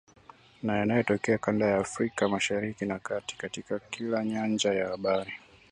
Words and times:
na 0.63 0.77
yanayotokea 0.77 1.37
kanda 1.37 1.65
ya 1.67 1.77
Afrika 1.77 2.29
Mashariki 2.29 2.85
na 2.85 2.99
Kati 2.99 3.37
katika 3.37 3.79
kila 3.79 4.25
nyanja 4.25 4.73
ya 4.73 4.87
habari 4.87 5.31